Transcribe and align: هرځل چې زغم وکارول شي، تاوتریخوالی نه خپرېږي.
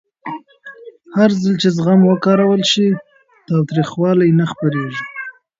هرځل 1.17 1.53
چې 1.61 1.69
زغم 1.77 2.01
وکارول 2.05 2.61
شي، 2.71 2.87
تاوتریخوالی 3.47 4.29
نه 4.39 4.45
خپرېږي. 4.51 5.03